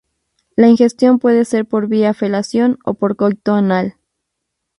[0.55, 3.87] La ingestión puede ser por vía felación o por coito anal.